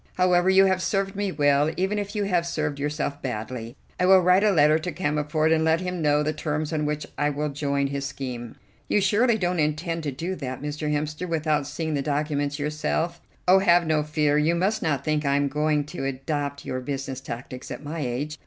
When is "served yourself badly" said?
2.47-3.75